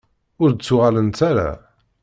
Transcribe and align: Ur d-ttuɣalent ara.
Ur 0.41 0.49
d-ttuɣalent 0.51 1.19
ara. 1.29 1.49